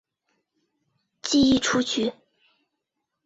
[1.21, 2.11] 记一出局。